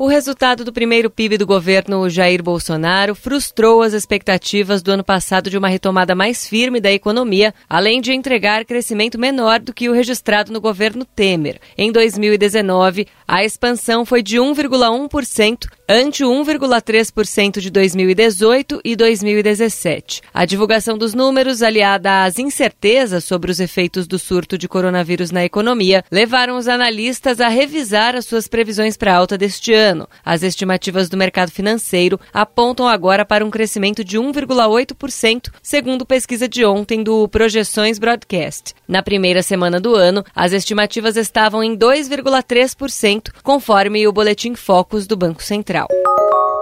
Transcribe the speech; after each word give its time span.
O 0.00 0.06
resultado 0.06 0.64
do 0.64 0.72
primeiro 0.72 1.10
PIB 1.10 1.38
do 1.38 1.44
governo 1.44 2.08
Jair 2.08 2.40
Bolsonaro 2.40 3.16
frustrou 3.16 3.82
as 3.82 3.92
expectativas 3.92 4.80
do 4.80 4.92
ano 4.92 5.02
passado 5.02 5.50
de 5.50 5.58
uma 5.58 5.66
retomada 5.66 6.14
mais 6.14 6.46
firme 6.46 6.80
da 6.80 6.92
economia, 6.92 7.52
além 7.68 8.00
de 8.00 8.12
entregar 8.12 8.64
crescimento 8.64 9.18
menor 9.18 9.58
do 9.58 9.74
que 9.74 9.88
o 9.88 9.92
registrado 9.92 10.52
no 10.52 10.60
governo 10.60 11.04
Temer. 11.04 11.60
Em 11.76 11.90
2019, 11.90 13.08
a 13.26 13.44
expansão 13.44 14.04
foi 14.04 14.22
de 14.22 14.36
1,1%, 14.36 15.66
ante 15.88 16.22
1,3% 16.22 17.58
de 17.58 17.68
2018 17.68 18.80
e 18.84 18.94
2017. 18.94 20.22
A 20.32 20.44
divulgação 20.44 20.96
dos 20.96 21.12
números, 21.12 21.60
aliada 21.60 22.22
às 22.22 22.38
incertezas 22.38 23.24
sobre 23.24 23.50
os 23.50 23.58
efeitos 23.58 24.06
do 24.06 24.16
surto 24.16 24.56
de 24.56 24.68
coronavírus 24.68 25.32
na 25.32 25.44
economia, 25.44 26.04
levaram 26.08 26.56
os 26.56 26.68
analistas 26.68 27.40
a 27.40 27.48
revisar 27.48 28.14
as 28.14 28.26
suas 28.26 28.46
previsões 28.46 28.96
para 28.96 29.12
a 29.12 29.16
alta 29.16 29.36
deste 29.36 29.74
ano 29.74 29.87
ano. 29.88 30.08
As 30.24 30.42
estimativas 30.42 31.08
do 31.08 31.16
mercado 31.16 31.50
financeiro 31.50 32.20
apontam 32.32 32.86
agora 32.86 33.24
para 33.24 33.44
um 33.44 33.50
crescimento 33.50 34.04
de 34.04 34.18
1,8%, 34.18 35.50
segundo 35.62 36.06
pesquisa 36.06 36.48
de 36.48 36.64
ontem 36.64 37.02
do 37.02 37.28
Projeções 37.28 37.98
Broadcast. 37.98 38.74
Na 38.86 39.02
primeira 39.02 39.42
semana 39.42 39.80
do 39.80 39.94
ano, 39.94 40.24
as 40.34 40.52
estimativas 40.52 41.16
estavam 41.16 41.62
em 41.62 41.76
2,3%, 41.76 43.30
conforme 43.42 44.06
o 44.06 44.12
boletim 44.12 44.54
Focus 44.54 45.06
do 45.06 45.16
Banco 45.16 45.42
Central. 45.42 45.88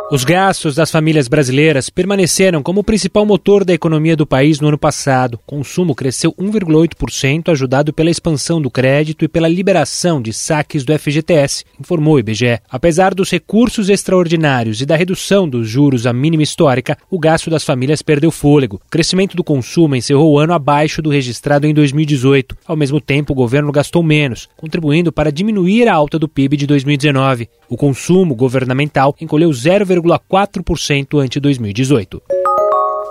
Os 0.09 0.23
gastos 0.23 0.77
das 0.77 0.89
famílias 0.89 1.27
brasileiras 1.27 1.91
permaneceram 1.91 2.63
como 2.63 2.79
o 2.79 2.85
principal 2.85 3.27
motor 3.27 3.65
da 3.65 3.75
economia 3.75 4.15
do 4.15 4.25
país 4.25 4.61
no 4.61 4.69
ano 4.69 4.79
passado. 4.79 5.35
O 5.35 5.39
consumo 5.39 5.97
cresceu 5.97 6.33
1,8%, 6.35 7.49
ajudado 7.49 7.93
pela 7.93 8.09
expansão 8.09 8.63
do 8.63 8.71
crédito 8.71 9.25
e 9.25 9.29
pela 9.29 9.49
liberação 9.49 10.23
de 10.23 10.33
saques 10.33 10.85
do 10.85 10.97
FGTS, 10.97 11.65
informou 11.81 12.15
o 12.15 12.19
IBGE. 12.21 12.61
Apesar 12.71 13.15
dos 13.15 13.33
recursos 13.33 13.89
extraordinários 13.89 14.81
e 14.81 14.87
da 14.87 14.95
redução 14.95 15.49
dos 15.49 15.69
juros 15.69 16.07
à 16.07 16.13
mínima 16.13 16.45
histórica, 16.45 16.97
o 17.11 17.19
gasto 17.19 17.51
das 17.51 17.65
famílias 17.65 18.01
perdeu 18.01 18.31
fôlego. 18.31 18.81
O 18.87 18.89
crescimento 18.89 19.37
do 19.37 19.43
consumo 19.43 19.97
encerrou 19.97 20.35
o 20.35 20.39
ano 20.39 20.53
abaixo 20.53 21.03
do 21.03 21.11
registrado 21.11 21.67
em 21.67 21.75
2018. 21.75 22.57
Ao 22.65 22.77
mesmo 22.77 23.01
tempo, 23.01 23.33
o 23.33 23.37
governo 23.37 23.73
gastou 23.73 24.05
menos, 24.05 24.49
contribuindo 24.57 25.11
para 25.11 25.33
diminuir 25.33 25.89
a 25.89 25.95
alta 25.95 26.17
do 26.17 26.29
PIB 26.29 26.57
de 26.57 26.67
2019. 26.69 27.49
O 27.69 27.77
consumo 27.77 28.37
governamental 28.37 29.17
encolheu 29.21 29.53
0,4% 30.01 31.21
ante 31.21 31.41
2018. 31.41 32.36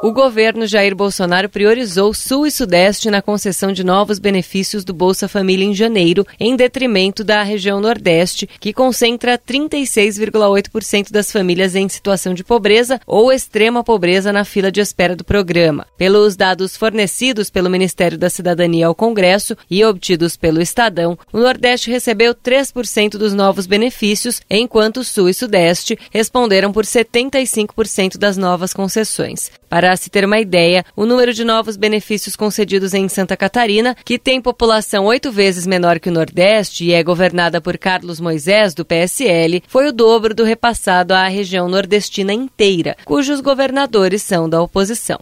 O 0.06 0.14
governo 0.14 0.68
Jair 0.68 0.96
Bolsonaro 0.96 1.50
priorizou 1.50 2.14
Sul 2.14 2.46
e 2.46 2.52
Sudeste 2.52 3.10
na 3.10 3.24
concessão 3.24 3.72
de 3.72 3.84
novos 3.84 4.20
benefícios 4.20 4.86
do 4.86 4.94
Bolsa 4.94 5.28
Família 5.28 5.66
em 5.66 5.74
janeiro, 5.74 6.24
em 6.40 6.56
detrimento 6.56 7.24
da 7.24 7.42
região 7.42 7.82
Nordeste, 7.82 8.48
que 8.60 8.72
concentra 8.72 9.36
36,8% 9.36 11.12
das 11.12 11.32
famílias 11.32 11.74
em 11.74 11.90
situação 11.90 12.36
de 12.36 12.44
pobreza 12.44 13.02
ou 13.08 13.34
extrema 13.34 13.84
pobreza 13.84 14.32
na 14.32 14.46
fila 14.46 14.72
de 14.72 14.80
espera 14.80 15.16
do 15.16 15.24
programa. 15.24 15.88
Pelos 15.98 16.36
dados 16.36 16.78
fornecidos 16.78 17.50
pelo 17.50 17.68
Ministério 17.68 18.16
da 18.16 18.30
Cidadania 18.30 18.86
ao 18.86 18.94
Congresso 18.94 19.58
e 19.68 19.84
obtidos 19.84 20.38
pelo 20.38 20.62
Estadão, 20.62 21.18
o 21.34 21.40
Nordeste 21.40 21.90
recebeu 21.90 22.36
3% 22.36 23.18
dos 23.18 23.34
novos 23.34 23.66
benefícios, 23.66 24.40
enquanto 24.48 25.04
Sul 25.04 25.30
e 25.30 25.34
Sudeste 25.34 25.98
responderam 26.12 26.72
por 26.72 26.86
75% 26.86 28.20
das 28.20 28.38
novas 28.38 28.72
concessões. 28.72 29.50
Para 29.70 29.96
se 29.98 30.10
ter 30.10 30.26
uma 30.26 30.40
ideia, 30.40 30.86
o 30.96 31.06
número 31.06 31.34
de 31.34 31.44
novos 31.44 31.76
benefícios 31.78 32.36
concedidos 32.36 32.94
em 32.94 33.08
Santa 33.10 33.36
Catarina, 33.36 33.96
que 34.06 34.20
tem 34.20 34.42
população 34.42 35.06
oito 35.06 35.32
vezes 35.32 35.66
menor 35.66 36.00
que 36.00 36.10
o 36.10 36.14
Nordeste 36.14 36.86
e 36.86 36.94
é 36.94 37.04
governada 37.04 37.60
por 37.60 37.78
Carlos 37.78 38.20
Moisés, 38.20 38.74
do 38.74 38.86
PSL, 38.86 39.64
foi 39.68 39.88
o 39.88 39.94
dobro 39.94 40.34
do 40.34 40.44
repassado 40.44 41.14
à 41.14 41.28
região 41.28 41.68
nordestina 41.68 42.34
inteira, 42.34 42.96
cujos 43.06 43.42
governadores 43.42 44.22
são 44.22 44.48
da 44.48 44.62
oposição. 44.62 45.20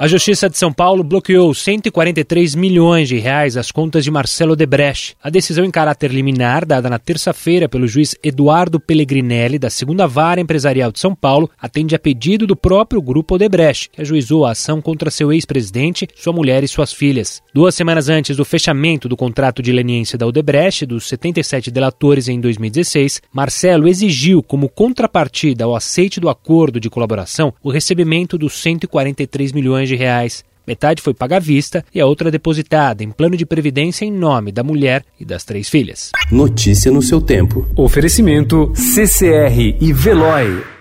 A 0.00 0.08
Justiça 0.08 0.50
de 0.50 0.58
São 0.58 0.72
Paulo 0.72 1.04
bloqueou 1.04 1.54
143 1.54 2.56
milhões 2.56 3.08
de 3.08 3.16
reais 3.16 3.56
as 3.56 3.70
contas 3.70 4.02
de 4.02 4.10
Marcelo 4.10 4.56
Debrecht. 4.56 5.16
A 5.22 5.30
decisão 5.30 5.64
em 5.64 5.70
caráter 5.70 6.10
liminar, 6.10 6.66
dada 6.66 6.90
na 6.90 6.98
terça-feira 6.98 7.68
pelo 7.68 7.86
juiz 7.86 8.16
Eduardo 8.20 8.80
Pellegrinelli, 8.80 9.56
da 9.56 9.70
segunda 9.70 10.04
vara 10.08 10.40
empresarial 10.40 10.90
de 10.90 10.98
São 10.98 11.14
Paulo, 11.14 11.48
atende 11.56 11.94
a 11.94 11.98
pedido 11.98 12.44
do 12.44 12.56
próprio 12.56 13.00
grupo 13.00 13.36
Odebrecht, 13.36 13.88
que 13.90 14.02
ajuizou 14.02 14.44
a 14.44 14.50
ação 14.50 14.82
contra 14.82 15.12
seu 15.12 15.32
ex-presidente, 15.32 16.08
sua 16.16 16.32
mulher 16.32 16.64
e 16.64 16.68
suas 16.68 16.92
filhas. 16.92 17.40
Duas 17.54 17.76
semanas 17.76 18.08
antes 18.08 18.36
do 18.36 18.44
fechamento 18.44 19.08
do 19.08 19.16
contrato 19.16 19.62
de 19.62 19.70
leniência 19.70 20.18
da 20.18 20.26
Odebrecht, 20.26 20.86
dos 20.86 21.06
77 21.06 21.70
delatores 21.70 22.26
em 22.26 22.40
2016, 22.40 23.22
Marcelo 23.32 23.86
exigiu 23.86 24.42
como 24.42 24.68
contrapartida 24.68 25.64
ao 25.64 25.76
aceite 25.76 26.18
do 26.18 26.28
acordo 26.28 26.80
de 26.80 26.90
colaboração 26.90 27.54
o 27.62 27.70
recebimento 27.70 28.36
dos 28.36 28.60
143 28.60 29.52
milhões 29.52 29.83
milhões 29.84 29.88
de 29.88 29.96
reais. 29.96 30.44
Metade 30.66 31.02
foi 31.02 31.12
paga 31.12 31.36
à 31.36 31.40
vista 31.40 31.84
e 31.94 32.00
a 32.00 32.06
outra 32.06 32.30
depositada 32.30 33.04
em 33.04 33.10
plano 33.10 33.36
de 33.36 33.44
previdência 33.44 34.06
em 34.06 34.10
nome 34.10 34.50
da 34.50 34.64
mulher 34.64 35.04
e 35.20 35.24
das 35.24 35.44
três 35.44 35.68
filhas. 35.68 36.10
Notícia 36.32 36.90
no 36.90 37.02
seu 37.02 37.20
tempo. 37.20 37.68
Oferecimento 37.76 38.72
CCR 38.74 39.76
e 39.78 39.92
Veloy. 39.92 40.73